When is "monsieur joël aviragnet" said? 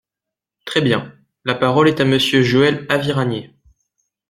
2.05-3.53